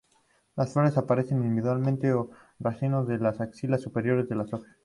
[0.55, 4.75] Las flores aparecen individualmente o en racimos en las axilas superiores de las hojas.